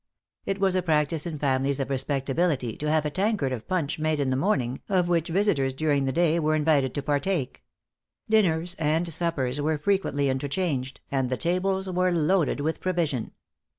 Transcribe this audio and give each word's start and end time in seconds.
It 0.47 0.59
was 0.59 0.75
a 0.75 0.81
practice 0.81 1.27
in 1.27 1.37
families 1.37 1.79
of 1.79 1.91
respectability, 1.91 2.75
to 2.75 2.89
have 2.89 3.05
a 3.05 3.11
tankard 3.11 3.51
of 3.51 3.67
punch 3.67 3.99
made 3.99 4.19
in 4.19 4.31
the 4.31 4.35
morning, 4.35 4.81
of 4.89 5.07
which 5.07 5.27
visitors 5.29 5.75
during 5.75 6.05
the 6.05 6.11
day 6.11 6.39
were 6.39 6.55
invited 6.55 6.95
to 6.95 7.03
partake. 7.03 7.63
Dinners 8.27 8.75
and 8.79 9.07
suppers 9.13 9.61
were 9.61 9.77
frequently 9.77 10.27
interchanged: 10.27 11.01
and 11.11 11.29
the 11.29 11.37
tables 11.37 11.87
were 11.87 12.11
loaded 12.11 12.61
with 12.61 12.79
provision. 12.81 13.33